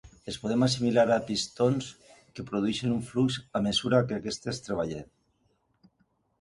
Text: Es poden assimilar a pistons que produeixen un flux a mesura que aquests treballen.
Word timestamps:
Es 0.31 0.37
poden 0.43 0.67
assimilar 0.67 1.03
a 1.15 1.17
pistons 1.27 1.91
que 2.09 2.47
produeixen 2.49 2.97
un 2.97 3.05
flux 3.11 3.39
a 3.61 3.63
mesura 3.69 4.03
que 4.09 4.21
aquests 4.21 4.67
treballen. 4.69 5.09